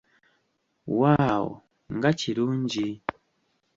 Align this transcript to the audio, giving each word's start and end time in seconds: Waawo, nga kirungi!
Waawo, 0.99 1.51
nga 1.95 2.09
kirungi! 2.19 2.87